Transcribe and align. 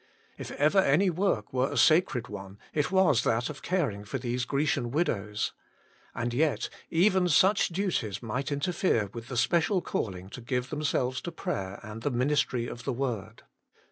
If 0.35 0.49
ever 0.53 0.79
any 0.79 1.11
work 1.11 1.53
were 1.53 1.71
a 1.71 1.77
sacred 1.77 2.27
one, 2.27 2.57
it 2.73 2.89
was 2.91 3.23
that 3.23 3.51
of 3.51 3.61
caring 3.61 4.03
for 4.03 4.17
these 4.17 4.45
Grecian 4.45 4.89
widows. 4.89 5.53
And 6.15 6.33
yet, 6.33 6.69
even 6.89 7.29
such 7.29 7.67
duties 7.67 8.23
might 8.23 8.51
interfere 8.51 9.11
with 9.13 9.27
the 9.27 9.37
special 9.37 9.79
calling 9.79 10.27
to 10.31 10.41
give 10.41 10.71
themselves 10.71 11.21
to 11.21 11.31
prayer 11.31 11.79
and 11.83 12.01
the 12.01 12.09
ministry 12.09 12.65
of 12.65 12.83
the 12.83 12.93
word. 12.93 13.43